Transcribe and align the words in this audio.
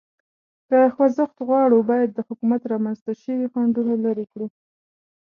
که 0.67 0.77
خوځښت 0.95 1.37
غواړو، 1.47 1.77
باید 1.89 2.09
د 2.13 2.19
حکومت 2.27 2.61
رامنځ 2.71 2.97
ته 3.05 3.11
شوي 3.23 3.47
خنډونه 3.53 3.93
لرې 4.05 4.25
کړو. 4.31 4.47